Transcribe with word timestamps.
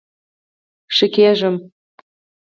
ښه 0.95 1.07
کیږم 1.13 1.55